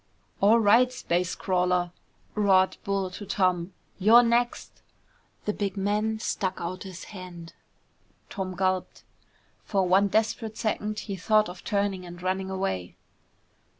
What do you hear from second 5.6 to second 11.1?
man stuck out his hand. Tom gulped. For one desperate second